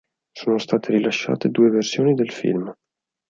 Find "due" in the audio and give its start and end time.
1.51-1.69